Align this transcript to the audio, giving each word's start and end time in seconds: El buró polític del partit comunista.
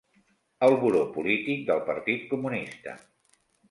El 0.67 0.77
buró 0.85 1.03
polític 1.19 1.63
del 1.71 1.85
partit 1.93 2.29
comunista. 2.35 3.01